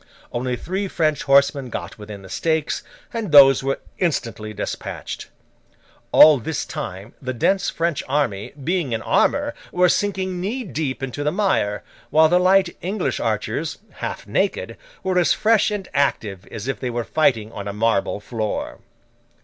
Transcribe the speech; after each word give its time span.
Only 0.31 0.55
three 0.55 0.87
French 0.87 1.21
horsemen 1.25 1.69
got 1.69 1.99
within 1.99 2.23
the 2.23 2.27
stakes, 2.29 2.81
and 3.13 3.31
those 3.31 3.61
were 3.61 3.79
instantly 3.99 4.51
despatched. 4.51 5.27
All 6.11 6.39
this 6.39 6.65
time 6.65 7.13
the 7.21 7.35
dense 7.35 7.69
French 7.69 8.01
army, 8.09 8.51
being 8.63 8.93
in 8.93 9.03
armour, 9.03 9.53
were 9.71 9.89
sinking 9.89 10.41
knee 10.41 10.63
deep 10.63 11.03
into 11.03 11.23
the 11.23 11.31
mire; 11.31 11.83
while 12.09 12.29
the 12.29 12.39
light 12.39 12.75
English 12.81 13.19
archers, 13.19 13.77
half 13.91 14.25
naked, 14.25 14.75
were 15.03 15.19
as 15.19 15.33
fresh 15.33 15.69
and 15.69 15.87
active 15.93 16.47
as 16.47 16.67
if 16.67 16.79
they 16.79 16.89
were 16.89 17.03
fighting 17.03 17.51
on 17.51 17.67
a 17.67 17.71
marble 17.71 18.19
floor. 18.19 18.79